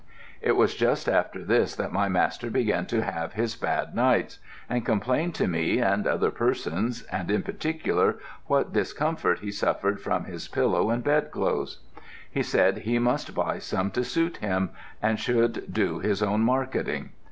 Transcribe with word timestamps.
"It 0.41 0.53
was 0.53 0.73
just 0.73 1.07
after 1.07 1.43
this 1.45 1.75
that 1.75 1.91
my 1.93 2.09
master 2.09 2.49
began 2.49 2.87
to 2.87 3.03
have 3.03 3.33
his 3.33 3.55
bad 3.55 3.93
nights, 3.93 4.39
and 4.67 4.83
complained 4.83 5.35
to 5.35 5.47
me 5.47 5.77
and 5.77 6.07
other 6.07 6.31
persons, 6.31 7.03
and 7.11 7.29
in 7.29 7.43
particular 7.43 8.15
what 8.47 8.73
discomfort 8.73 9.41
he 9.41 9.51
suffered 9.51 10.01
from 10.01 10.23
his 10.25 10.47
pillow 10.47 10.89
and 10.89 11.03
bedclothes. 11.03 11.81
He 12.31 12.41
said 12.41 12.79
he 12.79 12.97
must 12.97 13.35
buy 13.35 13.59
some 13.59 13.91
to 13.91 14.03
suit 14.03 14.37
him, 14.37 14.71
and 15.03 15.19
should 15.19 15.71
do 15.71 15.99
his 15.99 16.23
own 16.23 16.41
marketing. 16.41 17.11